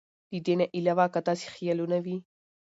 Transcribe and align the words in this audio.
د 0.31 0.33
دې 0.45 0.53
نه 0.59 0.65
علاوه 0.77 1.05
کۀ 1.13 1.19
داسې 1.27 1.45
خيالونه 1.55 1.97
وي 2.05 2.17